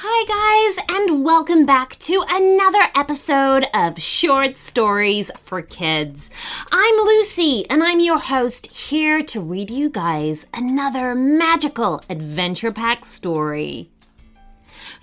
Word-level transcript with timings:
Hi, 0.00 0.76
guys, 0.76 0.86
and 0.88 1.24
welcome 1.24 1.66
back 1.66 1.96
to 1.96 2.24
another 2.28 2.86
episode 2.94 3.66
of 3.74 4.00
Short 4.00 4.56
Stories 4.56 5.32
for 5.42 5.60
Kids. 5.60 6.30
I'm 6.70 6.94
Lucy, 7.04 7.68
and 7.68 7.82
I'm 7.82 7.98
your 7.98 8.20
host 8.20 8.68
here 8.68 9.24
to 9.24 9.40
read 9.40 9.70
you 9.70 9.90
guys 9.90 10.46
another 10.54 11.16
magical 11.16 12.00
adventure 12.08 12.70
pack 12.70 13.04
story. 13.04 13.90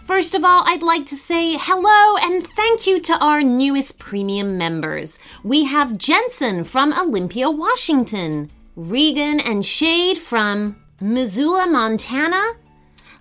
First 0.02 0.34
of 0.34 0.46
all, 0.46 0.64
I'd 0.66 0.82
like 0.82 1.06
to 1.08 1.18
say 1.18 1.58
hello 1.60 2.16
and 2.22 2.48
thank 2.48 2.88
you 2.88 3.02
to 3.02 3.18
our 3.18 3.44
newest 3.44 4.00
premium 4.00 4.58
members. 4.58 5.20
We 5.44 5.66
have 5.66 5.98
Jensen 5.98 6.64
from 6.64 6.94
Olympia, 6.94 7.50
Washington, 7.52 8.50
Regan 8.78 9.42
and 9.42 9.66
Shade 9.66 10.20
from 10.20 10.78
Missoula, 11.02 11.68
Montana, 11.68 12.54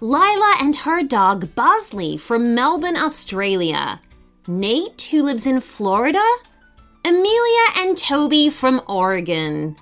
Lila 0.01 0.57
and 0.61 0.77
her 0.77 1.03
dog 1.03 1.55
Bosley 1.55 2.17
from 2.17 2.55
Melbourne, 2.55 2.97
Australia, 2.97 4.01
Nate, 4.47 5.03
who 5.11 5.23
lives 5.23 5.47
in 5.47 5.61
Florida, 5.61 6.25
Amelia 7.05 7.67
and 7.77 7.97
Toby 7.97 8.51
from 8.51 8.83
Oregon. 8.89 9.77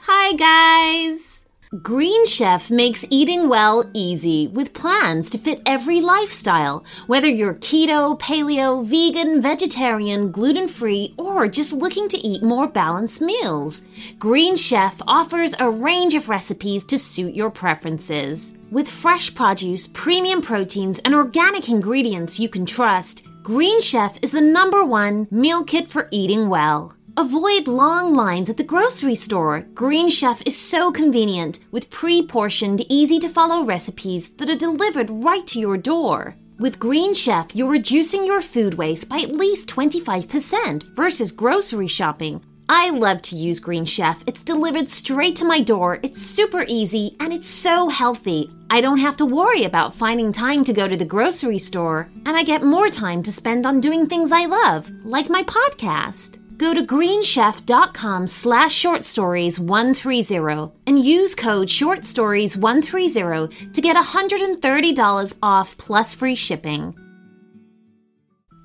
Hi, 0.00 0.34
guys! 0.34 1.37
Green 1.82 2.24
Chef 2.24 2.70
makes 2.70 3.04
eating 3.10 3.46
well 3.46 3.90
easy 3.92 4.48
with 4.48 4.72
plans 4.72 5.28
to 5.28 5.36
fit 5.36 5.60
every 5.66 6.00
lifestyle, 6.00 6.82
whether 7.08 7.28
you're 7.28 7.52
keto, 7.52 8.18
paleo, 8.18 8.82
vegan, 8.82 9.42
vegetarian, 9.42 10.32
gluten 10.32 10.66
free, 10.66 11.12
or 11.18 11.46
just 11.46 11.74
looking 11.74 12.08
to 12.08 12.16
eat 12.26 12.42
more 12.42 12.66
balanced 12.66 13.20
meals. 13.20 13.82
Green 14.18 14.56
Chef 14.56 15.02
offers 15.06 15.54
a 15.58 15.68
range 15.68 16.14
of 16.14 16.30
recipes 16.30 16.86
to 16.86 16.98
suit 16.98 17.34
your 17.34 17.50
preferences. 17.50 18.54
With 18.70 18.88
fresh 18.88 19.34
produce, 19.34 19.86
premium 19.88 20.40
proteins, 20.40 21.00
and 21.00 21.14
organic 21.14 21.68
ingredients 21.68 22.40
you 22.40 22.48
can 22.48 22.64
trust, 22.64 23.26
Green 23.42 23.82
Chef 23.82 24.18
is 24.22 24.32
the 24.32 24.40
number 24.40 24.86
one 24.86 25.28
meal 25.30 25.64
kit 25.64 25.86
for 25.86 26.08
eating 26.10 26.48
well. 26.48 26.94
Avoid 27.18 27.66
long 27.66 28.14
lines 28.14 28.48
at 28.48 28.58
the 28.58 28.62
grocery 28.62 29.16
store. 29.16 29.66
Green 29.74 30.08
Chef 30.08 30.40
is 30.46 30.56
so 30.56 30.92
convenient 30.92 31.58
with 31.72 31.90
pre 31.90 32.24
portioned, 32.24 32.86
easy 32.88 33.18
to 33.18 33.28
follow 33.28 33.64
recipes 33.64 34.30
that 34.36 34.48
are 34.48 34.54
delivered 34.54 35.10
right 35.10 35.44
to 35.48 35.58
your 35.58 35.76
door. 35.76 36.36
With 36.60 36.78
Green 36.78 37.12
Chef, 37.12 37.56
you're 37.56 37.72
reducing 37.72 38.24
your 38.24 38.40
food 38.40 38.74
waste 38.74 39.08
by 39.08 39.18
at 39.18 39.34
least 39.34 39.68
25% 39.68 40.94
versus 40.94 41.32
grocery 41.32 41.88
shopping. 41.88 42.40
I 42.68 42.90
love 42.90 43.20
to 43.22 43.34
use 43.34 43.58
Green 43.58 43.84
Chef. 43.84 44.22
It's 44.28 44.44
delivered 44.44 44.88
straight 44.88 45.34
to 45.36 45.44
my 45.44 45.60
door, 45.60 45.98
it's 46.04 46.22
super 46.22 46.64
easy, 46.68 47.16
and 47.18 47.32
it's 47.32 47.48
so 47.48 47.88
healthy. 47.88 48.48
I 48.70 48.80
don't 48.80 48.98
have 48.98 49.16
to 49.16 49.26
worry 49.26 49.64
about 49.64 49.92
finding 49.92 50.30
time 50.30 50.62
to 50.62 50.72
go 50.72 50.86
to 50.86 50.96
the 50.96 51.04
grocery 51.04 51.58
store, 51.58 52.12
and 52.26 52.36
I 52.36 52.44
get 52.44 52.62
more 52.62 52.88
time 52.88 53.24
to 53.24 53.32
spend 53.32 53.66
on 53.66 53.80
doing 53.80 54.06
things 54.06 54.30
I 54.30 54.44
love, 54.44 54.88
like 55.02 55.28
my 55.28 55.42
podcast. 55.42 56.38
Go 56.58 56.74
to 56.74 56.82
greenchef.com 56.82 58.26
slash 58.26 58.74
short 58.74 59.04
stories 59.04 59.60
130 59.60 60.72
and 60.88 60.98
use 60.98 61.36
code 61.36 61.70
short 61.70 62.04
stories 62.04 62.56
130 62.56 63.70
to 63.72 63.80
get 63.80 63.94
$130 63.94 65.38
off 65.40 65.78
plus 65.78 66.12
free 66.14 66.34
shipping. 66.34 66.96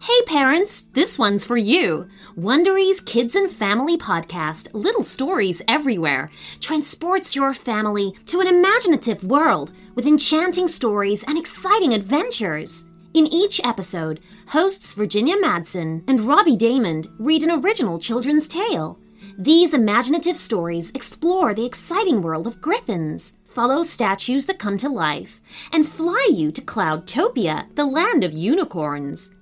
Hey 0.01 0.21
parents, 0.25 0.81
this 0.93 1.19
one's 1.19 1.45
for 1.45 1.55
you. 1.55 2.07
Wondery's 2.35 2.99
Kids 2.99 3.35
and 3.35 3.49
Family 3.49 3.95
podcast, 3.95 4.73
Little 4.73 5.03
Stories 5.03 5.61
Everywhere, 5.67 6.31
transports 6.59 7.35
your 7.35 7.53
family 7.53 8.11
to 8.25 8.41
an 8.41 8.47
imaginative 8.47 9.23
world 9.23 9.71
with 9.93 10.07
enchanting 10.07 10.67
stories 10.67 11.23
and 11.23 11.37
exciting 11.37 11.93
adventures. 11.93 12.85
In 13.13 13.27
each 13.27 13.61
episode, 13.63 14.21
hosts 14.47 14.95
Virginia 14.95 15.35
Madsen 15.35 16.03
and 16.07 16.21
Robbie 16.21 16.57
Daymond 16.57 17.11
read 17.19 17.43
an 17.43 17.51
original 17.51 17.99
children's 17.99 18.47
tale. 18.47 18.97
These 19.37 19.71
imaginative 19.71 20.35
stories 20.35 20.89
explore 20.95 21.53
the 21.53 21.65
exciting 21.65 22.23
world 22.23 22.47
of 22.47 22.59
griffins, 22.59 23.35
follow 23.45 23.83
statues 23.83 24.47
that 24.47 24.57
come 24.57 24.77
to 24.77 24.89
life, 24.89 25.41
and 25.71 25.87
fly 25.87 26.27
you 26.31 26.51
to 26.53 26.61
Cloudtopia, 26.61 27.67
the 27.75 27.85
land 27.85 28.23
of 28.23 28.33
unicorns. 28.33 29.35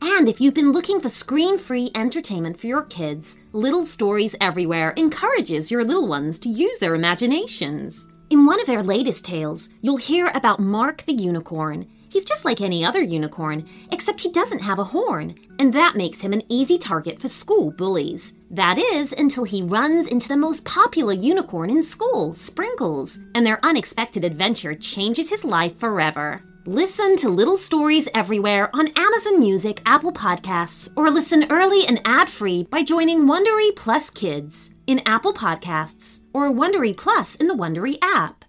And 0.00 0.28
if 0.28 0.40
you've 0.40 0.54
been 0.54 0.70
looking 0.70 1.00
for 1.00 1.08
screen 1.08 1.58
free 1.58 1.90
entertainment 1.96 2.60
for 2.60 2.68
your 2.68 2.82
kids, 2.82 3.38
Little 3.52 3.84
Stories 3.84 4.36
Everywhere 4.40 4.90
encourages 4.90 5.68
your 5.68 5.84
little 5.84 6.06
ones 6.06 6.38
to 6.40 6.48
use 6.48 6.78
their 6.78 6.94
imaginations. 6.94 8.06
In 8.30 8.46
one 8.46 8.60
of 8.60 8.68
their 8.68 8.84
latest 8.84 9.24
tales, 9.24 9.68
you'll 9.82 9.96
hear 9.96 10.30
about 10.32 10.60
Mark 10.60 11.02
the 11.06 11.12
Unicorn 11.12 11.88
He's 12.16 12.24
just 12.24 12.46
like 12.46 12.62
any 12.62 12.82
other 12.82 13.02
unicorn, 13.02 13.68
except 13.92 14.22
he 14.22 14.32
doesn't 14.32 14.62
have 14.62 14.78
a 14.78 14.84
horn, 14.84 15.34
and 15.58 15.70
that 15.74 15.96
makes 15.96 16.22
him 16.22 16.32
an 16.32 16.44
easy 16.48 16.78
target 16.78 17.20
for 17.20 17.28
school 17.28 17.70
bullies. 17.70 18.32
That 18.50 18.78
is, 18.78 19.12
until 19.12 19.44
he 19.44 19.60
runs 19.60 20.06
into 20.06 20.26
the 20.26 20.36
most 20.38 20.64
popular 20.64 21.12
unicorn 21.12 21.68
in 21.68 21.82
school, 21.82 22.32
Sprinkles, 22.32 23.18
and 23.34 23.46
their 23.46 23.62
unexpected 23.62 24.24
adventure 24.24 24.74
changes 24.74 25.28
his 25.28 25.44
life 25.44 25.76
forever. 25.76 26.42
Listen 26.64 27.18
to 27.18 27.28
Little 27.28 27.58
Stories 27.58 28.08
Everywhere 28.14 28.70
on 28.72 28.88
Amazon 28.96 29.38
Music, 29.38 29.82
Apple 29.84 30.12
Podcasts, 30.12 30.90
or 30.96 31.10
listen 31.10 31.44
early 31.50 31.86
and 31.86 32.00
ad-free 32.06 32.62
by 32.70 32.82
joining 32.82 33.26
Wondery 33.26 33.76
Plus 33.76 34.08
Kids 34.08 34.70
in 34.86 35.02
Apple 35.04 35.34
Podcasts 35.34 36.22
or 36.32 36.50
Wondery 36.50 36.96
Plus 36.96 37.34
in 37.34 37.46
the 37.46 37.54
Wondery 37.54 37.98
app. 38.00 38.45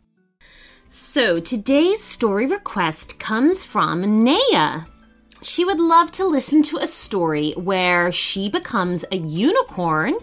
So 0.90 1.42
today's 1.42 2.02
story 2.02 2.46
request 2.46 3.20
comes 3.20 3.66
from 3.66 4.24
Naya. 4.24 4.84
She 5.42 5.66
would 5.66 5.82
love 5.82 6.14
to 6.14 6.26
listen 6.26 6.64
to 6.64 6.78
a 6.78 6.88
story 6.88 7.52
where 7.58 8.10
she 8.14 8.48
becomes 8.48 9.04
a 9.12 9.18
unicorn 9.18 10.16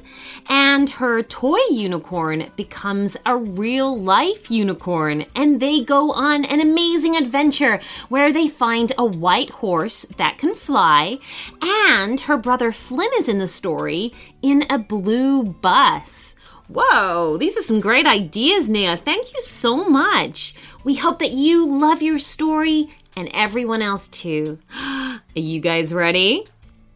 and 0.48 0.88
her 0.88 1.22
toy 1.22 1.58
unicorn 1.70 2.50
becomes 2.56 3.14
a 3.26 3.36
real 3.36 4.00
life 4.00 4.50
unicorn 4.50 5.26
and 5.36 5.60
they 5.60 5.84
go 5.84 6.10
on 6.12 6.46
an 6.46 6.60
amazing 6.60 7.14
adventure 7.14 7.78
where 8.08 8.32
they 8.32 8.48
find 8.48 8.90
a 8.96 9.04
white 9.04 9.50
horse 9.50 10.06
that 10.16 10.38
can 10.38 10.54
fly 10.54 11.18
and 11.62 12.20
her 12.20 12.38
brother 12.38 12.72
Flynn 12.72 13.10
is 13.18 13.28
in 13.28 13.38
the 13.38 13.46
story 13.46 14.14
in 14.40 14.64
a 14.70 14.78
blue 14.78 15.44
bus. 15.44 16.36
Whoa, 16.68 17.36
these 17.36 17.58
are 17.58 17.62
some 17.62 17.80
great 17.80 18.06
ideas, 18.06 18.70
Naya. 18.70 18.96
Thank 18.96 19.34
you 19.34 19.42
so 19.42 19.84
much. 19.84 20.54
We 20.82 20.96
hope 20.96 21.18
that 21.18 21.32
you 21.32 21.66
love 21.66 22.00
your 22.00 22.18
story 22.18 22.88
and 23.14 23.28
everyone 23.34 23.82
else 23.82 24.08
too. 24.08 24.58
Are 24.74 25.20
you 25.34 25.60
guys 25.60 25.92
ready? 25.92 26.46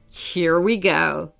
Here 0.08 0.58
we 0.60 0.76
go. 0.78 1.32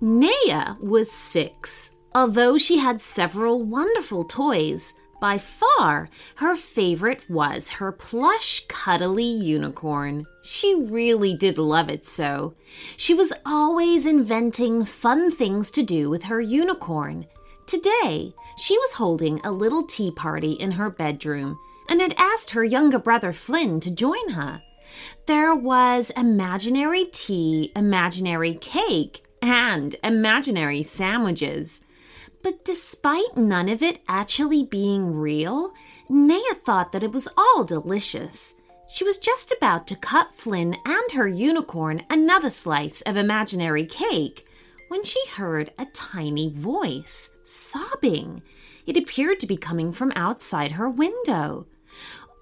Naya 0.00 0.76
was 0.80 1.10
six. 1.10 1.90
Although 2.14 2.58
she 2.58 2.78
had 2.78 3.00
several 3.00 3.62
wonderful 3.62 4.24
toys, 4.24 4.94
by 5.20 5.38
far, 5.38 6.08
her 6.36 6.56
favorite 6.56 7.28
was 7.28 7.70
her 7.70 7.92
plush, 7.92 8.66
cuddly 8.68 9.22
unicorn. 9.22 10.24
She 10.42 10.74
really 10.74 11.36
did 11.36 11.58
love 11.58 11.90
it 11.90 12.06
so. 12.06 12.54
She 12.96 13.12
was 13.12 13.32
always 13.44 14.06
inventing 14.06 14.84
fun 14.84 15.30
things 15.30 15.70
to 15.72 15.82
do 15.82 16.08
with 16.08 16.24
her 16.24 16.40
unicorn. 16.40 17.26
Today, 17.66 18.34
she 18.56 18.78
was 18.78 18.94
holding 18.94 19.40
a 19.44 19.52
little 19.52 19.86
tea 19.86 20.10
party 20.10 20.52
in 20.52 20.72
her 20.72 20.90
bedroom 20.90 21.58
and 21.88 22.00
had 22.00 22.14
asked 22.16 22.50
her 22.50 22.64
younger 22.64 22.98
brother 22.98 23.32
Flynn 23.32 23.80
to 23.80 23.90
join 23.90 24.30
her. 24.30 24.62
There 25.26 25.54
was 25.54 26.10
imaginary 26.16 27.04
tea, 27.04 27.72
imaginary 27.76 28.54
cake, 28.54 29.24
and 29.42 29.94
imaginary 30.02 30.82
sandwiches. 30.82 31.84
But 32.42 32.64
despite 32.64 33.36
none 33.36 33.68
of 33.68 33.82
it 33.82 34.00
actually 34.08 34.64
being 34.64 35.14
real, 35.14 35.74
Naya 36.08 36.54
thought 36.54 36.92
that 36.92 37.02
it 37.02 37.12
was 37.12 37.28
all 37.36 37.64
delicious. 37.64 38.54
She 38.88 39.04
was 39.04 39.18
just 39.18 39.52
about 39.52 39.86
to 39.88 39.96
cut 39.96 40.34
Flynn 40.34 40.76
and 40.84 41.12
her 41.12 41.28
unicorn 41.28 42.02
another 42.10 42.50
slice 42.50 43.02
of 43.02 43.16
imaginary 43.16 43.86
cake 43.86 44.46
when 44.88 45.04
she 45.04 45.20
heard 45.28 45.70
a 45.78 45.86
tiny 45.86 46.50
voice 46.50 47.30
sobbing. 47.44 48.42
It 48.86 48.96
appeared 48.96 49.38
to 49.40 49.46
be 49.46 49.56
coming 49.56 49.92
from 49.92 50.12
outside 50.16 50.72
her 50.72 50.90
window. 50.90 51.66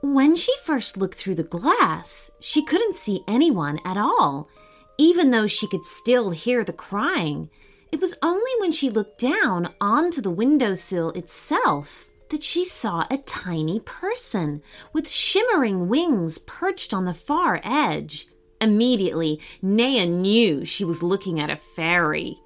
When 0.01 0.37
she 0.37 0.53
first 0.65 0.97
looked 0.97 1.19
through 1.19 1.35
the 1.35 1.43
glass, 1.43 2.31
she 2.41 2.65
couldn't 2.65 2.95
see 2.95 3.25
anyone 3.27 3.81
at 3.85 3.99
all, 3.99 4.49
even 4.97 5.31
though 5.31 5.47
she 5.47 5.67
could 5.67 5.85
still 5.85 6.31
hear 6.31 6.65
the 6.65 6.73
crying. 6.73 7.51
It 7.91 8.01
was 8.01 8.15
only 8.23 8.51
when 8.59 8.73
she 8.73 8.91
looked 8.91 9.19
down 9.19 9.73
onto 9.81 10.21
the 10.21 10.31
windowsill 10.31 11.11
itself 11.11 12.07
that 12.29 12.43
she 12.43 12.65
saw 12.65 13.07
a 13.11 13.19
tiny 13.19 13.81
person 13.81 14.63
with 14.93 15.09
shimmering 15.09 15.89
wings 15.89 16.39
perched 16.39 16.93
on 16.93 17.07
the 17.07 17.15
far 17.15 17.61
edge. 17.65 18.27
Immediately, 18.61 19.41
Naya 19.63 20.07
knew 20.07 20.65
she 20.65 20.85
was 20.85 21.03
looking 21.03 21.41
at 21.41 21.51
a 21.51 21.57
fairy. 21.57 22.39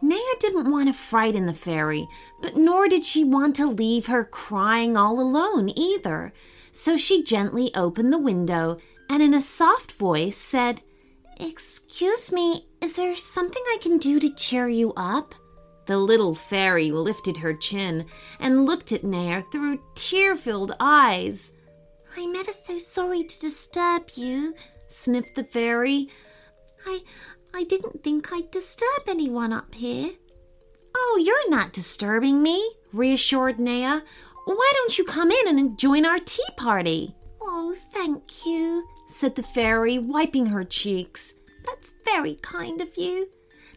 Naya 0.00 0.18
didn't 0.40 0.70
want 0.70 0.88
to 0.88 0.92
frighten 0.92 1.46
the 1.46 1.54
fairy, 1.54 2.08
but 2.40 2.56
nor 2.56 2.88
did 2.88 3.04
she 3.04 3.22
want 3.22 3.54
to 3.56 3.66
leave 3.68 4.06
her 4.06 4.24
crying 4.24 4.96
all 4.96 5.20
alone 5.20 5.70
either. 5.76 6.32
So 6.72 6.96
she 6.96 7.22
gently 7.22 7.72
opened 7.74 8.12
the 8.12 8.18
window 8.18 8.78
and 9.08 9.22
in 9.22 9.34
a 9.34 9.42
soft 9.42 9.92
voice 9.92 10.36
said, 10.36 10.82
Excuse 11.38 12.32
me, 12.32 12.66
is 12.82 12.94
there 12.94 13.14
something 13.14 13.62
I 13.68 13.78
can 13.80 13.96
do 13.98 14.18
to 14.18 14.34
cheer 14.34 14.68
you 14.68 14.92
up? 14.96 15.34
The 15.86 15.96
little 15.96 16.34
fairy 16.34 16.90
lifted 16.90 17.36
her 17.38 17.54
chin 17.54 18.06
and 18.40 18.66
looked 18.66 18.92
at 18.92 19.04
Naya 19.04 19.42
through 19.52 19.80
tear 19.94 20.34
filled 20.36 20.74
eyes. 20.80 21.52
I'm 22.16 22.34
ever 22.36 22.52
so 22.52 22.78
sorry 22.78 23.24
to 23.24 23.40
disturb 23.40 24.10
you, 24.14 24.54
sniffed 24.88 25.36
the 25.36 25.44
fairy. 25.44 26.08
I 26.86 27.02
I 27.54 27.64
didn't 27.64 28.02
think 28.02 28.32
I'd 28.32 28.50
disturb 28.50 29.08
anyone 29.08 29.52
up 29.52 29.74
here. 29.74 30.10
Oh, 30.94 31.20
you're 31.22 31.50
not 31.50 31.72
disturbing 31.72 32.42
me, 32.42 32.74
reassured 32.92 33.58
Naya. 33.58 34.02
Why 34.44 34.72
don't 34.74 34.98
you 34.98 35.04
come 35.04 35.30
in 35.30 35.58
and 35.58 35.78
join 35.78 36.04
our 36.04 36.18
tea 36.18 36.42
party? 36.56 37.14
Oh, 37.40 37.76
thank 37.92 38.44
you, 38.44 38.88
said 39.08 39.36
the 39.36 39.42
fairy, 39.42 39.98
wiping 39.98 40.46
her 40.46 40.64
cheeks. 40.64 41.34
That's 41.64 41.92
very 42.04 42.34
kind 42.36 42.80
of 42.80 42.96
you. 42.96 43.28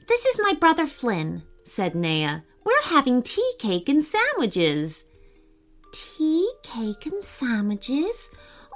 This 0.07 0.25
is 0.25 0.39
my 0.41 0.53
brother 0.53 0.87
Flynn, 0.87 1.43
said 1.63 1.95
Naya. 1.95 2.41
We're 2.63 2.83
having 2.83 3.21
tea 3.21 3.53
cake 3.59 3.89
and 3.89 4.03
sandwiches. 4.03 5.05
Tea 5.91 6.51
cake 6.63 7.05
and 7.05 7.23
sandwiches? 7.23 8.29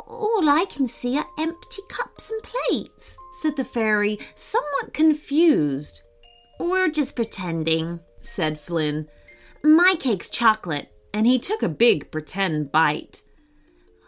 All 0.08 0.50
I 0.50 0.66
can 0.70 0.88
see 0.88 1.18
are 1.18 1.28
empty 1.38 1.82
cups 1.90 2.32
and 2.32 2.42
plates, 2.44 3.18
said 3.42 3.56
the 3.56 3.66
fairy, 3.66 4.18
somewhat 4.36 4.94
confused. 4.94 6.02
We're 6.60 6.90
just 6.90 7.16
pretending, 7.16 8.00
said 8.22 8.60
Flynn. 8.60 9.08
My 9.64 9.96
cake's 10.00 10.30
chocolate, 10.30 10.92
and 11.14 11.28
he 11.28 11.38
took 11.38 11.62
a 11.62 11.70
big 11.70 12.12
pretend 12.12 12.72
bite. 12.72 13.22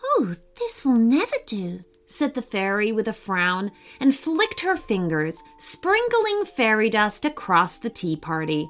Oh, 0.04 0.36
this 0.57 0.83
will 0.83 0.97
never 0.97 1.36
do, 1.45 1.83
said 2.11 2.33
the 2.33 2.41
fairy 2.41 2.91
with 2.91 3.07
a 3.07 3.13
frown, 3.13 3.71
and 3.99 4.15
flicked 4.15 4.61
her 4.61 4.75
fingers, 4.75 5.43
sprinkling 5.57 6.45
fairy 6.45 6.89
dust 6.89 7.25
across 7.25 7.77
the 7.77 7.89
tea 7.89 8.15
party. 8.15 8.69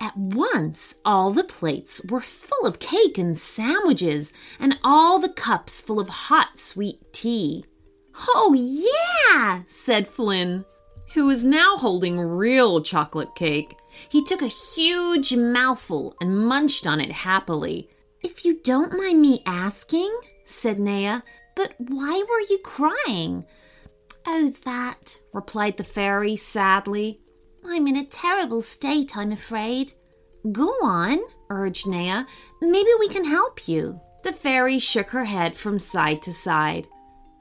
At 0.00 0.16
once, 0.16 0.96
all 1.04 1.32
the 1.32 1.44
plates 1.44 2.00
were 2.08 2.20
full 2.20 2.66
of 2.66 2.78
cake 2.78 3.18
and 3.18 3.36
sandwiches, 3.36 4.32
and 4.60 4.78
all 4.84 5.18
the 5.18 5.28
cups 5.28 5.80
full 5.80 5.98
of 5.98 6.08
hot, 6.08 6.56
sweet 6.56 7.12
tea. 7.12 7.64
Oh, 8.28 8.54
yeah, 8.54 9.62
said 9.66 10.06
Flynn, 10.06 10.64
who 11.14 11.26
was 11.26 11.44
now 11.44 11.76
holding 11.76 12.20
real 12.20 12.80
chocolate 12.80 13.34
cake. 13.34 13.76
He 14.08 14.22
took 14.22 14.42
a 14.42 14.46
huge 14.46 15.34
mouthful 15.34 16.16
and 16.20 16.46
munched 16.46 16.86
on 16.86 17.00
it 17.00 17.12
happily. 17.12 17.88
If 18.22 18.44
you 18.44 18.60
don't 18.62 18.96
mind 18.96 19.20
me 19.20 19.42
asking, 19.46 20.16
said 20.44 20.78
Naya, 20.78 21.22
but 21.58 21.74
why 21.78 22.22
were 22.30 22.40
you 22.48 22.60
crying? 22.62 23.44
Oh, 24.24 24.54
that, 24.64 25.18
replied 25.32 25.76
the 25.76 25.82
fairy 25.82 26.36
sadly. 26.36 27.20
I'm 27.66 27.88
in 27.88 27.96
a 27.96 28.04
terrible 28.04 28.62
state, 28.62 29.16
I'm 29.16 29.32
afraid. 29.32 29.92
Go 30.52 30.68
on, 30.84 31.18
urged 31.50 31.88
Naya. 31.88 32.26
Maybe 32.62 32.90
we 33.00 33.08
can 33.08 33.24
help 33.24 33.66
you. 33.66 34.00
The 34.22 34.32
fairy 34.32 34.78
shook 34.78 35.10
her 35.10 35.24
head 35.24 35.56
from 35.56 35.80
side 35.80 36.22
to 36.22 36.32
side. 36.32 36.86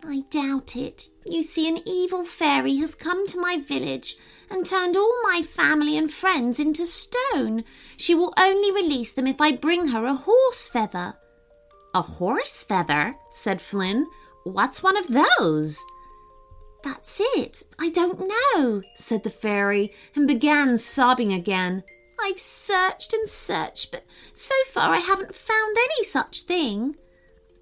I 0.04 0.24
doubt 0.32 0.76
it. 0.76 1.10
You 1.28 1.44
see, 1.44 1.70
an 1.70 1.84
evil 1.86 2.26
fairy 2.26 2.78
has 2.78 2.96
come 2.96 3.28
to 3.28 3.40
my 3.40 3.60
village 3.60 4.16
and 4.50 4.66
turned 4.66 4.98
all 4.98 5.22
my 5.22 5.44
family 5.44 5.96
and 5.96 6.12
friends 6.12 6.60
into 6.60 6.88
stone. 6.88 7.64
She 7.98 8.16
will 8.16 8.34
only 8.36 8.72
release 8.72 9.12
them 9.12 9.28
if 9.28 9.40
I 9.40 9.52
bring 9.52 9.90
her 9.90 10.06
a 10.08 10.16
horse 10.16 10.68
feather. 10.68 11.18
A 11.98 12.02
horse 12.04 12.64
feather? 12.64 13.18
said 13.32 13.60
Flynn. 13.60 14.06
What's 14.44 14.84
one 14.84 14.98
of 14.98 15.08
those? 15.08 15.84
That's 16.84 17.20
it. 17.20 17.64
I 17.80 17.90
don't 17.90 18.30
know, 18.30 18.84
said 18.94 19.24
the 19.24 19.32
fairy, 19.32 19.92
and 20.14 20.28
began 20.28 20.78
sobbing 20.78 21.34
again. 21.34 21.84
I've 22.22 22.40
searched 22.40 23.14
and 23.14 23.28
searched, 23.28 23.92
but 23.92 24.04
so 24.32 24.54
far 24.68 24.92
I 24.92 25.00
haven't 25.00 25.34
found 25.34 25.76
any 25.76 26.04
such 26.04 26.44
thing. 26.44 26.98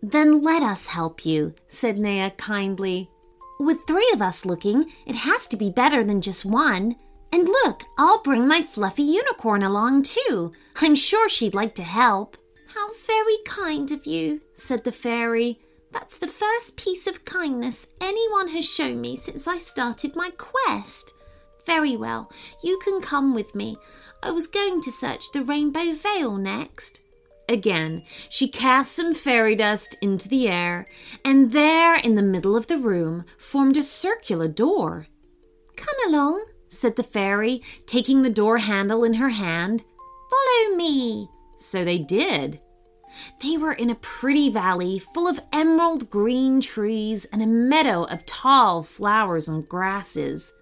Then 0.03 0.43
let 0.43 0.61
us 0.61 0.87
help 0.87 1.25
you, 1.25 1.53
said 1.69 1.97
Naya 1.97 2.31
kindly. 2.31 3.09
With 3.57 3.87
three 3.87 4.11
of 4.13 4.21
us 4.21 4.45
looking, 4.45 4.91
it 5.05 5.15
has 5.15 5.47
to 5.47 5.55
be 5.55 5.69
better 5.69 6.03
than 6.03 6.19
just 6.19 6.43
one. 6.43 6.97
And 7.31 7.47
look, 7.47 7.83
I'll 7.97 8.21
bring 8.21 8.49
my 8.49 8.61
fluffy 8.61 9.03
unicorn 9.03 9.63
along 9.63 10.03
too. 10.03 10.51
I'm 10.81 10.95
sure 10.95 11.29
she'd 11.29 11.53
like 11.53 11.73
to 11.75 11.83
help. 11.83 12.35
How 12.75 12.91
very 13.07 13.37
kind 13.45 13.89
of 13.91 14.05
you, 14.05 14.41
said 14.53 14.83
the 14.83 14.91
fairy. 14.91 15.59
That's 15.91 16.17
the 16.17 16.27
first 16.27 16.75
piece 16.75 17.07
of 17.07 17.23
kindness 17.23 17.87
anyone 18.01 18.49
has 18.49 18.69
shown 18.69 18.99
me 18.99 19.15
since 19.15 19.47
I 19.47 19.59
started 19.59 20.15
my 20.15 20.31
quest. 20.37 21.13
Very 21.65 21.95
well, 21.95 22.31
you 22.61 22.77
can 22.79 23.01
come 23.01 23.33
with 23.33 23.55
me. 23.55 23.77
I 24.21 24.31
was 24.31 24.47
going 24.47 24.81
to 24.81 24.91
search 24.91 25.31
the 25.31 25.43
rainbow 25.43 25.93
veil 25.93 26.35
next. 26.37 26.99
Again, 27.47 28.03
she 28.27 28.47
cast 28.47 28.91
some 28.91 29.13
fairy 29.13 29.55
dust 29.55 29.95
into 30.01 30.27
the 30.27 30.47
air, 30.47 30.85
and 31.23 31.51
there 31.51 31.95
in 31.95 32.15
the 32.15 32.21
middle 32.21 32.57
of 32.57 32.67
the 32.67 32.77
room 32.77 33.23
formed 33.37 33.77
a 33.77 33.83
circular 33.83 34.47
door. 34.47 35.07
Come 35.75 35.95
along, 36.07 36.45
said 36.67 36.95
the 36.95 37.03
fairy, 37.03 37.61
taking 37.85 38.21
the 38.21 38.29
door 38.29 38.57
handle 38.57 39.03
in 39.03 39.15
her 39.15 39.29
hand. 39.29 39.85
Follow 40.29 40.75
me. 40.75 41.29
So 41.57 41.85
they 41.85 41.99
did. 41.99 42.59
They 43.41 43.57
were 43.57 43.73
in 43.73 43.89
a 43.89 43.95
pretty 43.95 44.49
valley 44.49 44.99
full 44.99 45.27
of 45.27 45.39
emerald 45.53 46.09
green 46.09 46.61
trees 46.61 47.25
and 47.25 47.41
a 47.41 47.47
meadow 47.47 48.03
of 48.03 48.25
tall 48.25 48.83
flowers 48.83 49.47
and 49.47 49.67
grasses. 49.67 50.53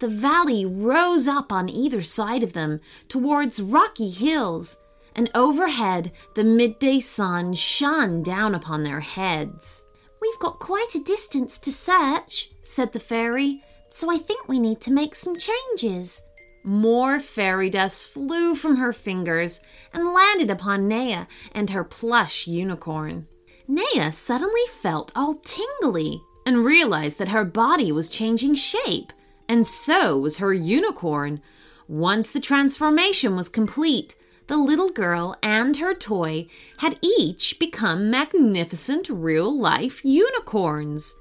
The 0.00 0.08
valley 0.08 0.64
rose 0.64 1.28
up 1.28 1.52
on 1.52 1.68
either 1.68 2.02
side 2.02 2.42
of 2.42 2.52
them 2.52 2.80
towards 3.08 3.60
rocky 3.60 4.10
hills, 4.10 4.80
and 5.14 5.30
overhead 5.34 6.12
the 6.34 6.44
midday 6.44 7.00
sun 7.00 7.54
shone 7.54 8.22
down 8.22 8.54
upon 8.54 8.82
their 8.82 9.00
heads. 9.00 9.84
We've 10.20 10.38
got 10.38 10.58
quite 10.58 10.94
a 10.94 11.02
distance 11.02 11.58
to 11.58 11.72
search, 11.72 12.50
said 12.62 12.92
the 12.92 13.00
fairy, 13.00 13.62
so 13.88 14.10
I 14.10 14.18
think 14.18 14.48
we 14.48 14.58
need 14.58 14.80
to 14.82 14.92
make 14.92 15.14
some 15.14 15.36
changes. 15.36 16.22
More 16.68 17.18
fairy 17.18 17.70
dust 17.70 18.08
flew 18.08 18.54
from 18.54 18.76
her 18.76 18.92
fingers 18.92 19.62
and 19.90 20.12
landed 20.12 20.50
upon 20.50 20.86
Naya 20.86 21.24
and 21.52 21.70
her 21.70 21.82
plush 21.82 22.46
unicorn. 22.46 23.26
Naya 23.66 24.12
suddenly 24.12 24.60
felt 24.82 25.10
all 25.16 25.36
tingly 25.36 26.20
and 26.44 26.66
realized 26.66 27.16
that 27.20 27.30
her 27.30 27.42
body 27.42 27.90
was 27.90 28.10
changing 28.10 28.56
shape, 28.56 29.14
and 29.48 29.66
so 29.66 30.18
was 30.18 30.36
her 30.36 30.52
unicorn. 30.52 31.40
Once 31.88 32.30
the 32.30 32.38
transformation 32.38 33.34
was 33.34 33.48
complete, 33.48 34.14
the 34.46 34.58
little 34.58 34.90
girl 34.90 35.36
and 35.42 35.78
her 35.78 35.94
toy 35.94 36.48
had 36.80 36.98
each 37.00 37.58
become 37.58 38.10
magnificent 38.10 39.08
real 39.08 39.58
life 39.58 40.04
unicorns. 40.04 41.16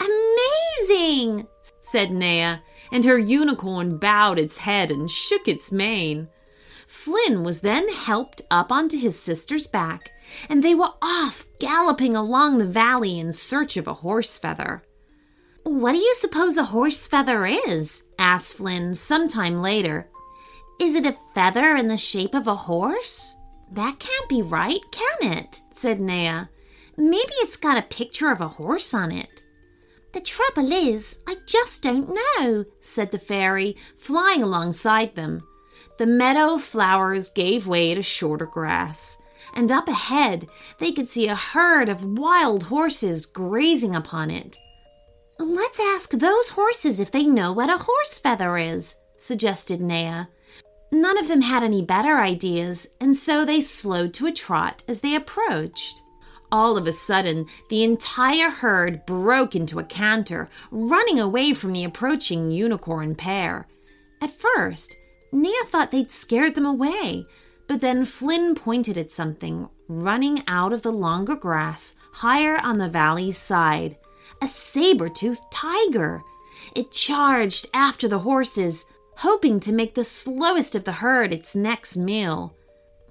Amazing! 0.00 1.46
said 1.78 2.10
Naya 2.10 2.60
and 2.92 3.04
her 3.04 3.18
unicorn 3.18 3.96
bowed 3.96 4.38
its 4.38 4.58
head 4.58 4.90
and 4.90 5.10
shook 5.10 5.48
its 5.48 5.72
mane. 5.72 6.28
Flynn 6.86 7.42
was 7.42 7.62
then 7.62 7.88
helped 7.88 8.42
up 8.50 8.70
onto 8.70 8.98
his 8.98 9.18
sister's 9.18 9.66
back, 9.66 10.10
and 10.48 10.62
they 10.62 10.74
were 10.74 10.92
off 11.00 11.46
galloping 11.58 12.14
along 12.14 12.58
the 12.58 12.66
valley 12.66 13.18
in 13.18 13.32
search 13.32 13.78
of 13.78 13.88
a 13.88 13.94
horse 13.94 14.36
feather. 14.36 14.84
What 15.64 15.92
do 15.92 15.98
you 15.98 16.14
suppose 16.16 16.56
a 16.56 16.64
horse 16.64 17.06
feather 17.06 17.46
is? 17.46 18.04
asked 18.18 18.54
Flynn 18.54 18.94
some 18.94 19.26
time 19.26 19.62
later. 19.62 20.08
Is 20.78 20.94
it 20.94 21.06
a 21.06 21.16
feather 21.34 21.76
in 21.76 21.88
the 21.88 21.96
shape 21.96 22.34
of 22.34 22.46
a 22.46 22.54
horse? 22.54 23.36
That 23.70 23.98
can't 23.98 24.28
be 24.28 24.42
right, 24.42 24.80
can 24.90 25.32
it? 25.38 25.62
said 25.72 25.98
Naya. 25.98 26.46
Maybe 26.96 27.32
it's 27.36 27.56
got 27.56 27.78
a 27.78 27.82
picture 27.82 28.30
of 28.30 28.40
a 28.42 28.48
horse 28.48 28.92
on 28.92 29.12
it. 29.12 29.41
The 30.12 30.20
trouble 30.20 30.70
is, 30.72 31.18
I 31.26 31.36
just 31.46 31.82
don't 31.82 32.14
know, 32.38 32.66
said 32.80 33.10
the 33.10 33.18
fairy, 33.18 33.76
flying 33.96 34.42
alongside 34.42 35.14
them. 35.14 35.40
The 35.98 36.06
meadow 36.06 36.58
flowers 36.58 37.30
gave 37.30 37.66
way 37.66 37.94
to 37.94 38.02
shorter 38.02 38.46
grass, 38.46 39.20
and 39.54 39.72
up 39.72 39.88
ahead 39.88 40.48
they 40.78 40.92
could 40.92 41.08
see 41.08 41.28
a 41.28 41.34
herd 41.34 41.88
of 41.88 42.04
wild 42.04 42.64
horses 42.64 43.24
grazing 43.24 43.94
upon 43.94 44.30
it. 44.30 44.58
Let's 45.38 45.80
ask 45.80 46.10
those 46.10 46.50
horses 46.50 47.00
if 47.00 47.10
they 47.10 47.26
know 47.26 47.52
what 47.52 47.70
a 47.70 47.82
horse 47.82 48.18
feather 48.18 48.58
is, 48.58 48.96
suggested 49.16 49.80
Naya. 49.80 50.26
None 50.90 51.16
of 51.16 51.28
them 51.28 51.40
had 51.40 51.62
any 51.62 51.82
better 51.82 52.18
ideas, 52.18 52.86
and 53.00 53.16
so 53.16 53.44
they 53.44 53.62
slowed 53.62 54.12
to 54.14 54.26
a 54.26 54.32
trot 54.32 54.84
as 54.86 55.00
they 55.00 55.14
approached. 55.14 56.02
All 56.52 56.76
of 56.76 56.86
a 56.86 56.92
sudden, 56.92 57.46
the 57.70 57.82
entire 57.82 58.50
herd 58.50 59.06
broke 59.06 59.56
into 59.56 59.78
a 59.78 59.84
canter, 59.84 60.50
running 60.70 61.18
away 61.18 61.54
from 61.54 61.72
the 61.72 61.82
approaching 61.82 62.50
unicorn 62.50 63.14
pair. 63.14 63.66
At 64.20 64.38
first, 64.38 64.94
Naya 65.32 65.64
thought 65.64 65.90
they'd 65.90 66.10
scared 66.10 66.54
them 66.54 66.66
away, 66.66 67.24
but 67.66 67.80
then 67.80 68.04
Flynn 68.04 68.54
pointed 68.54 68.98
at 68.98 69.10
something 69.10 69.70
running 69.88 70.42
out 70.46 70.72
of 70.72 70.82
the 70.82 70.92
longer 70.92 71.34
grass 71.34 71.96
higher 72.12 72.58
on 72.58 72.78
the 72.78 72.88
valley's 72.88 73.38
side 73.38 73.96
a 74.42 74.46
saber 74.46 75.08
toothed 75.08 75.50
tiger. 75.50 76.22
It 76.74 76.90
charged 76.90 77.68
after 77.72 78.08
the 78.08 78.20
horses, 78.20 78.86
hoping 79.18 79.60
to 79.60 79.72
make 79.72 79.94
the 79.94 80.04
slowest 80.04 80.74
of 80.74 80.84
the 80.84 80.92
herd 80.92 81.32
its 81.32 81.54
next 81.54 81.96
meal. 81.96 82.54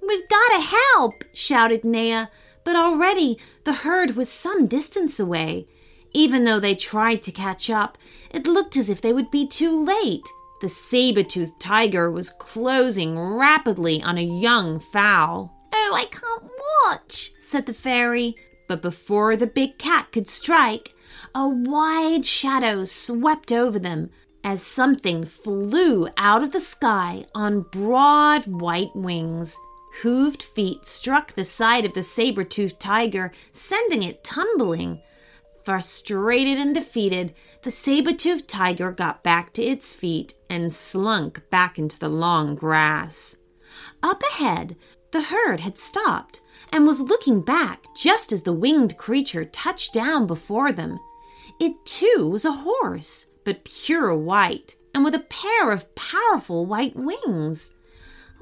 We've 0.06 0.28
got 0.28 0.48
to 0.48 0.76
help, 0.94 1.24
shouted 1.32 1.84
Naya, 1.84 2.26
but 2.64 2.76
already 2.76 3.38
the 3.64 3.72
herd 3.72 4.16
was 4.16 4.28
some 4.28 4.66
distance 4.66 5.18
away. 5.18 5.66
Even 6.12 6.44
though 6.44 6.60
they 6.60 6.74
tried 6.74 7.22
to 7.22 7.32
catch 7.32 7.70
up, 7.70 7.96
it 8.30 8.46
looked 8.46 8.76
as 8.76 8.90
if 8.90 9.00
they 9.00 9.12
would 9.12 9.30
be 9.30 9.46
too 9.46 9.84
late. 9.84 10.28
The 10.60 10.68
saber 10.68 11.22
toothed 11.22 11.58
tiger 11.58 12.10
was 12.10 12.30
closing 12.30 13.18
rapidly 13.18 14.02
on 14.02 14.18
a 14.18 14.22
young 14.22 14.78
foal. 14.78 15.52
Oh, 15.72 15.92
I 15.94 16.04
can't 16.04 16.50
watch, 16.86 17.32
said 17.40 17.66
the 17.66 17.74
fairy. 17.74 18.36
But 18.68 18.82
before 18.82 19.36
the 19.36 19.46
big 19.46 19.78
cat 19.78 20.12
could 20.12 20.28
strike, 20.28 20.94
a 21.34 21.48
wide 21.48 22.24
shadow 22.24 22.84
swept 22.84 23.50
over 23.50 23.78
them 23.78 24.10
as 24.44 24.62
something 24.62 25.24
flew 25.24 26.08
out 26.16 26.42
of 26.42 26.52
the 26.52 26.60
sky 26.60 27.26
on 27.34 27.66
broad 27.72 28.46
white 28.46 28.94
wings. 28.94 29.58
Hooved 30.00 30.42
feet 30.42 30.86
struck 30.86 31.34
the 31.34 31.44
side 31.44 31.84
of 31.84 31.92
the 31.92 32.02
saber 32.02 32.44
toothed 32.44 32.80
tiger, 32.80 33.32
sending 33.52 34.02
it 34.02 34.24
tumbling. 34.24 35.00
Frustrated 35.64 36.58
and 36.58 36.74
defeated, 36.74 37.34
the 37.62 37.70
saber 37.70 38.12
toothed 38.12 38.48
tiger 38.48 38.90
got 38.90 39.22
back 39.22 39.52
to 39.52 39.62
its 39.62 39.94
feet 39.94 40.34
and 40.48 40.72
slunk 40.72 41.48
back 41.50 41.78
into 41.78 41.98
the 41.98 42.08
long 42.08 42.54
grass. 42.54 43.36
Up 44.02 44.22
ahead, 44.32 44.76
the 45.12 45.22
herd 45.22 45.60
had 45.60 45.78
stopped 45.78 46.40
and 46.72 46.86
was 46.86 47.00
looking 47.00 47.42
back 47.42 47.84
just 47.94 48.32
as 48.32 48.42
the 48.42 48.52
winged 48.52 48.96
creature 48.96 49.44
touched 49.44 49.92
down 49.92 50.26
before 50.26 50.72
them. 50.72 50.98
It 51.60 51.84
too 51.84 52.26
was 52.28 52.44
a 52.44 52.52
horse, 52.52 53.26
but 53.44 53.64
pure 53.64 54.16
white, 54.16 54.74
and 54.94 55.04
with 55.04 55.14
a 55.14 55.20
pair 55.20 55.70
of 55.70 55.94
powerful 55.94 56.66
white 56.66 56.96
wings. 56.96 57.74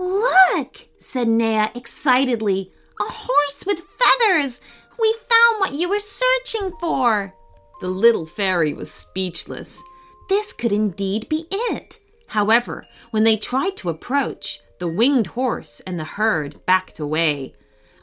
Look, 0.00 0.88
said 0.99 1.28
Naya 1.28 1.69
excitedly. 1.75 2.73
A 2.99 3.04
horse 3.04 3.64
with 3.66 3.85
feathers! 3.99 4.62
We 4.99 5.14
found 5.28 5.61
what 5.61 5.75
you 5.75 5.90
were 5.90 5.99
searching 5.99 6.73
for! 6.80 7.35
The 7.83 7.88
little 7.88 8.25
fairy 8.25 8.73
was 8.73 8.90
speechless. 8.90 9.83
This 10.30 10.54
could 10.54 10.73
indeed 10.73 11.28
be 11.28 11.47
it. 11.50 12.00
However, 12.28 12.87
when 13.11 13.25
they 13.25 13.37
tried 13.37 13.76
to 13.76 13.90
approach, 13.90 14.61
the 14.78 14.88
winged 14.88 15.26
horse 15.26 15.80
and 15.80 16.00
the 16.00 16.04
herd 16.04 16.64
backed 16.64 16.99
away. 16.99 17.54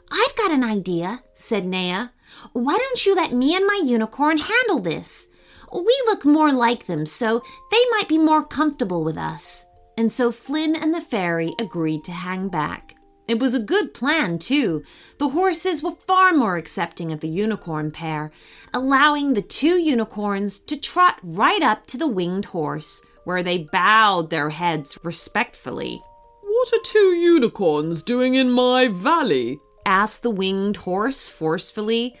I've 0.08 0.36
got 0.36 0.52
an 0.52 0.62
idea, 0.62 1.24
said 1.34 1.66
Naya. 1.66 2.10
Why 2.52 2.76
don't 2.76 3.06
you 3.06 3.16
let 3.16 3.32
me 3.32 3.56
and 3.56 3.66
my 3.66 3.82
unicorn 3.84 4.38
handle 4.38 4.78
this? 4.78 5.26
We 5.74 6.02
look 6.06 6.24
more 6.24 6.52
like 6.52 6.86
them, 6.86 7.06
so 7.06 7.42
they 7.72 7.84
might 7.90 8.08
be 8.08 8.18
more 8.18 8.44
comfortable 8.44 9.02
with 9.02 9.18
us. 9.18 9.67
And 9.98 10.12
so 10.12 10.30
Flynn 10.30 10.76
and 10.76 10.94
the 10.94 11.00
fairy 11.00 11.56
agreed 11.58 12.04
to 12.04 12.12
hang 12.12 12.48
back. 12.48 12.94
It 13.26 13.40
was 13.40 13.52
a 13.52 13.58
good 13.58 13.94
plan, 13.94 14.38
too. 14.38 14.84
The 15.18 15.30
horses 15.30 15.82
were 15.82 15.90
far 15.90 16.32
more 16.32 16.56
accepting 16.56 17.10
of 17.10 17.18
the 17.18 17.28
unicorn 17.28 17.90
pair, 17.90 18.30
allowing 18.72 19.34
the 19.34 19.42
two 19.42 19.76
unicorns 19.76 20.60
to 20.60 20.76
trot 20.76 21.18
right 21.24 21.62
up 21.62 21.88
to 21.88 21.98
the 21.98 22.06
winged 22.06 22.44
horse, 22.44 23.04
where 23.24 23.42
they 23.42 23.66
bowed 23.72 24.30
their 24.30 24.50
heads 24.50 24.96
respectfully. 25.02 26.00
What 26.42 26.72
are 26.72 26.82
two 26.84 27.16
unicorns 27.16 28.04
doing 28.04 28.36
in 28.36 28.52
my 28.52 28.86
valley? 28.86 29.58
asked 29.84 30.22
the 30.22 30.30
winged 30.30 30.76
horse 30.76 31.28
forcefully. 31.28 32.16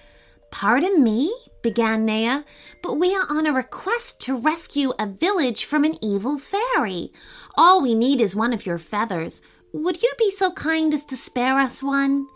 Pardon 0.50 1.04
me, 1.04 1.32
began 1.62 2.04
Naya, 2.04 2.44
but 2.82 2.94
we 2.94 3.14
are 3.14 3.26
on 3.28 3.46
a 3.46 3.52
request 3.52 4.20
to 4.22 4.36
rescue 4.36 4.92
a 4.98 5.06
village 5.06 5.64
from 5.64 5.84
an 5.84 6.02
evil 6.02 6.38
fairy. 6.38 7.12
All 7.56 7.82
we 7.82 7.94
need 7.94 8.20
is 8.20 8.36
one 8.36 8.52
of 8.52 8.66
your 8.66 8.78
feathers. 8.78 9.42
Would 9.72 10.02
you 10.02 10.12
be 10.18 10.30
so 10.30 10.52
kind 10.52 10.94
as 10.94 11.04
to 11.06 11.16
spare 11.16 11.58
us 11.58 11.82
one? 11.82 12.26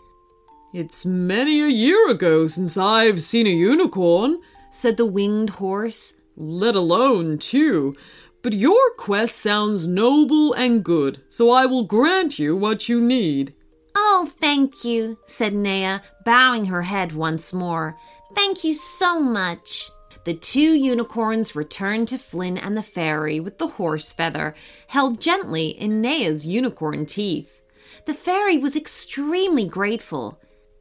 It's 0.73 1.05
many 1.05 1.61
a 1.61 1.67
year 1.67 2.09
ago 2.09 2.47
since 2.47 2.77
I've 2.77 3.23
seen 3.23 3.47
a 3.47 3.51
unicorn, 3.51 4.39
said 4.71 4.97
the 4.97 5.05
winged 5.05 5.51
horse. 5.51 6.15
Let 6.35 6.75
alone 6.75 7.37
two. 7.37 7.95
But 8.41 8.53
your 8.53 8.91
quest 8.97 9.35
sounds 9.35 9.87
noble 9.87 10.53
and 10.53 10.83
good, 10.83 11.21
so 11.27 11.49
I 11.49 11.65
will 11.65 11.83
grant 11.83 12.39
you 12.39 12.57
what 12.57 12.89
you 12.89 12.99
need. 12.99 13.53
Oh, 13.95 14.29
thank 14.39 14.83
you, 14.83 15.19
said 15.25 15.53
Naya, 15.53 16.01
bowing 16.25 16.65
her 16.65 16.81
head 16.81 17.13
once 17.13 17.53
more. 17.53 17.97
Thank 18.35 18.63
you 18.63 18.73
so 18.73 19.19
much. 19.19 19.89
The 20.25 20.33
two 20.33 20.73
unicorns 20.73 21.55
returned 21.55 22.07
to 22.09 22.17
Flynn 22.17 22.57
and 22.57 22.77
the 22.77 22.81
fairy 22.81 23.39
with 23.39 23.57
the 23.57 23.67
horse 23.67 24.13
feather 24.13 24.55
held 24.87 25.19
gently 25.19 25.69
in 25.69 26.01
Naya's 26.01 26.47
unicorn 26.47 27.05
teeth. 27.05 27.61
The 28.05 28.13
fairy 28.13 28.57
was 28.57 28.75
extremely 28.75 29.67
grateful. 29.67 30.39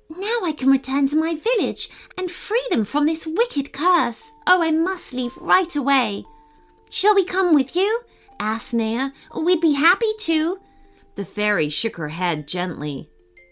Now 0.08 0.40
I 0.44 0.52
can 0.52 0.70
return 0.70 1.06
to 1.08 1.16
my 1.16 1.34
village 1.34 1.88
and 2.16 2.30
free 2.30 2.64
them 2.70 2.84
from 2.84 3.06
this 3.06 3.26
wicked 3.26 3.72
curse. 3.72 4.30
Oh, 4.46 4.62
I 4.62 4.70
must 4.70 5.14
leave 5.14 5.36
right 5.38 5.74
away. 5.74 6.24
Shall 6.90 7.14
we 7.14 7.24
come 7.24 7.54
with 7.54 7.74
you? 7.74 8.02
asked 8.38 8.74
Naya. 8.74 9.10
We'd 9.34 9.60
be 9.60 9.72
happy 9.72 10.12
to. 10.20 10.58
The 11.14 11.24
fairy 11.24 11.68
shook 11.68 11.96
her 11.96 12.08
head 12.08 12.46
gently. 12.46 13.08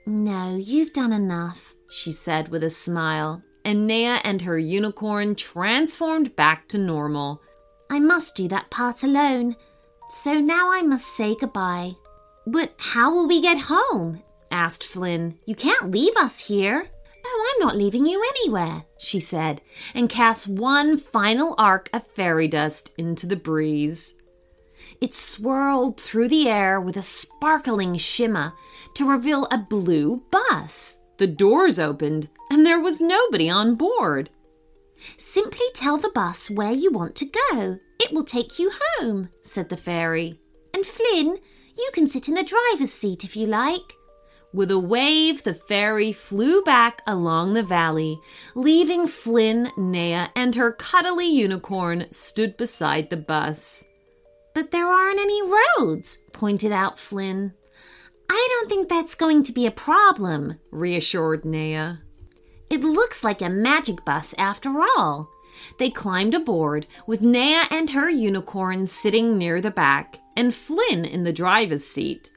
No, 0.07 0.57
you've 0.57 0.93
done 0.93 1.13
enough, 1.13 1.75
she 1.89 2.13
said 2.13 2.49
with 2.49 2.63
a 2.63 2.71
smile, 2.71 3.43
and 3.65 3.87
Naya 3.87 4.21
and 4.25 4.43
her 4.43 4.59
unicorn 4.59 5.35
transformed 5.35 6.37
back 6.37 6.69
to 6.69 6.79
normal. 6.79 7.43
I 7.91 8.01
must 8.01 8.37
do 8.37 8.49
that 8.49 8.71
part 8.71 9.03
alone, 9.03 9.57
so 10.09 10.41
now 10.41 10.71
I 10.71 10.83
must 10.83 11.07
say 11.07 11.35
goodbye. 11.35 11.97
But 12.47 12.75
how 12.79 13.13
will 13.13 13.29
we 13.29 13.41
get 13.41 13.69
home? 13.69 14.23
asked 14.51 14.85
Flynn. 14.85 15.39
You 15.47 15.55
can't 15.55 15.91
leave 15.91 16.17
us 16.17 16.49
here. 16.49 16.89
Oh, 17.25 17.55
I'm 17.55 17.67
not 17.67 17.77
leaving 17.77 18.07
you 18.07 18.23
anywhere, 18.37 18.85
she 18.99 19.21
said, 19.21 19.61
and 19.95 20.09
cast 20.09 20.49
one 20.49 20.97
final 20.97 21.55
arc 21.59 21.89
of 21.93 22.07
fairy 22.07 22.49
dust 22.49 22.93
into 22.97 23.27
the 23.27 23.37
breeze. 23.37 24.15
It 25.01 25.15
swirled 25.15 26.01
through 26.01 26.29
the 26.29 26.49
air 26.49 26.81
with 26.81 26.97
a 26.97 27.03
sparkling 27.03 27.97
shimmer 27.97 28.53
to 28.95 29.09
reveal 29.09 29.47
a 29.47 29.59
blue 29.59 30.23
bus. 30.31 30.99
The 31.19 31.27
doors 31.27 31.79
opened, 31.79 32.29
and 32.51 32.67
there 32.67 32.81
was 32.81 33.01
nobody 33.01 33.49
on 33.49 33.77
board. 33.77 34.31
Simply 35.17 35.67
tell 35.75 35.97
the 35.97 36.11
bus 36.15 36.51
where 36.51 36.73
you 36.73 36.91
want 36.91 37.15
to 37.17 37.33
go. 37.51 37.79
It 37.99 38.13
will 38.13 38.25
take 38.25 38.59
you 38.59 38.71
home, 38.99 39.31
said 39.43 39.69
the 39.69 39.77
fairy. 39.77 40.41
And 40.75 40.85
Flynn, 40.85 41.39
you 41.77 41.91
can 41.95 42.07
sit 42.07 42.29
in 42.29 42.35
the 42.35 42.43
driver's 42.43 42.93
seat 42.93 43.25
if 43.25 43.37
you 43.37 43.47
like. 43.47 43.95
With 44.53 44.71
a 44.73 44.79
wave, 44.79 45.45
the 45.45 45.55
fairy 45.55 46.13
flew 46.13 46.63
back 46.63 47.03
along 47.07 47.55
the 47.55 47.63
valley, 47.63 48.21
leaving 48.57 49.07
Flynn, 49.07 49.71
Naya, 49.77 50.29
and 50.35 50.57
her 50.57 50.73
cuddly 50.73 51.27
unicorn 51.27 52.07
stood 52.11 52.57
beside 52.57 53.11
the 53.11 53.17
bus. 53.17 53.85
But 54.55 54.73
there 54.73 54.89
aren't 54.89 55.21
any 55.21 55.41
roads, 55.79 56.19
pointed 56.33 56.73
out 56.73 56.99
Flynn. 56.99 57.53
I 58.29 58.49
don't 58.51 58.69
think 58.69 58.89
that's 58.89 59.15
going 59.15 59.45
to 59.45 59.53
be 59.53 59.67
a 59.67 59.71
problem, 59.71 60.59
reassured 60.73 61.45
Naya. 61.45 61.99
It 62.71 62.85
looks 62.85 63.25
like 63.25 63.43
a 63.43 63.51
magic 63.51 64.05
bus 64.05 64.33
after 64.39 64.71
all. 64.81 65.29
They 65.79 65.91
climbed 65.91 66.35
aboard, 66.35 66.87
with 67.07 67.21
Naya 67.21 67.65
and 67.71 67.91
her 67.91 68.09
unicorn 68.09 68.87
sitting 68.87 69.37
near 69.37 69.61
the 69.61 69.73
back, 69.73 70.21
and 70.37 70.55
Flynn 70.55 71.05
in 71.05 71.25
the 71.25 71.33
driver's 71.33 71.85
seat. 71.85 72.31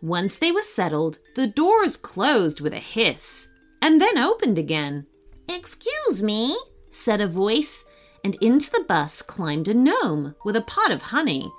Once 0.00 0.38
they 0.38 0.52
were 0.52 0.62
settled, 0.62 1.18
the 1.34 1.48
doors 1.48 1.96
closed 1.96 2.60
with 2.60 2.72
a 2.72 2.78
hiss, 2.78 3.48
and 3.82 4.00
then 4.00 4.16
opened 4.16 4.58
again. 4.58 5.06
Excuse 5.48 6.22
me, 6.22 6.56
said 6.90 7.20
a 7.20 7.26
voice, 7.26 7.84
and 8.22 8.36
into 8.36 8.70
the 8.70 8.84
bus 8.86 9.22
climbed 9.22 9.66
a 9.66 9.74
gnome 9.74 10.36
with 10.44 10.54
a 10.54 10.60
pot 10.60 10.92
of 10.92 11.02
honey. 11.02 11.50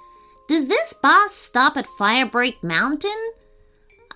Does 0.48 0.68
this 0.68 0.94
bus 0.94 1.34
stop 1.34 1.76
at 1.76 1.88
Firebreak 2.00 2.64
Mountain? 2.64 3.32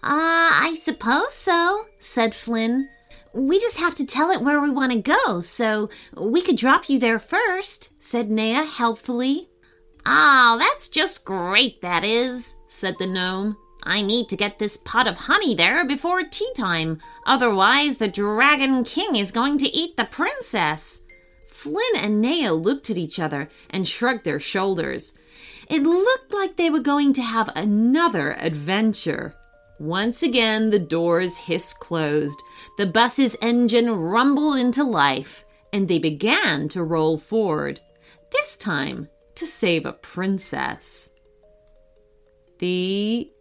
Ah, 0.04 0.64
uh, 0.64 0.70
I 0.70 0.76
suppose 0.76 1.34
so, 1.34 1.86
said 2.00 2.36
Flynn. 2.36 2.90
We 3.36 3.60
just 3.60 3.80
have 3.80 3.96
to 3.96 4.06
tell 4.06 4.32
it 4.32 4.42
where 4.42 4.62
we 4.62 4.70
want 4.70 4.94
to 4.94 5.02
go, 5.02 5.42
so 5.42 5.90
we 6.16 6.42
could 6.42 6.56
drop 6.56 6.90
you 6.90 6.98
there 6.98 7.20
first, 7.20 7.90
said 8.02 8.32
Naya 8.32 8.64
helpfully. 8.64 9.50
Ah, 10.06 10.54
oh, 10.54 10.58
that's 10.58 10.88
just 10.88 11.26
great, 11.26 11.82
that 11.82 12.06
is, 12.06 12.56
said 12.70 12.98
the 12.98 13.06
gnome. 13.06 13.58
I 13.84 14.02
need 14.02 14.30
to 14.30 14.38
get 14.38 14.58
this 14.58 14.78
pot 14.78 15.06
of 15.06 15.18
honey 15.18 15.54
there 15.54 15.86
before 15.86 16.24
tea 16.24 16.50
time, 16.56 17.02
otherwise, 17.26 17.98
the 17.98 18.08
Dragon 18.08 18.86
King 18.86 19.18
is 19.18 19.34
going 19.34 19.58
to 19.58 19.76
eat 19.76 19.98
the 19.98 20.06
princess. 20.06 21.02
Flynn 21.50 21.98
and 21.98 22.22
Naya 22.22 22.54
looked 22.54 22.90
at 22.90 22.98
each 22.98 23.20
other 23.20 23.50
and 23.70 23.86
shrugged 23.86 24.24
their 24.24 24.40
shoulders. 24.40 25.14
It 25.70 25.84
looked 25.84 26.34
like 26.34 26.56
they 26.56 26.70
were 26.70 26.80
going 26.80 27.12
to 27.14 27.22
have 27.22 27.50
another 27.54 28.38
adventure. 28.40 29.36
Once 29.80 30.24
again, 30.24 30.70
the 30.70 30.80
doors 30.80 31.38
hissed 31.38 31.80
closed, 31.80 32.42
the 32.78 32.86
bus's 32.86 33.36
engine 33.42 33.90
rumbled 33.90 34.58
into 34.58 34.84
life, 34.84 35.46
and 35.74 35.88
they 35.88 36.00
began 36.00 36.70
to 36.70 36.84
roll 36.84 37.18
forward, 37.18 37.82
this 38.32 38.56
time 38.56 39.10
to 39.36 39.46
save 39.46 39.86
a 39.86 39.94
princess. 39.94 41.10
The. 42.60 43.32